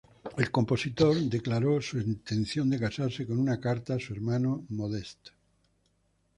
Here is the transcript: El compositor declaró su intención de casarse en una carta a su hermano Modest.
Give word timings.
El 0.35 0.49
compositor 0.49 1.15
declaró 1.29 1.79
su 1.79 1.99
intención 1.99 2.67
de 2.71 2.79
casarse 2.79 3.21
en 3.21 3.37
una 3.37 3.59
carta 3.59 3.93
a 3.93 3.99
su 3.99 4.13
hermano 4.15 4.65
Modest. 4.69 5.29